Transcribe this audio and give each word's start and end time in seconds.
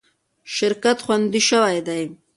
شرکت 0.55 0.97
خوندي 1.05 1.41
شوی 1.49 1.77
دی. 1.87 2.03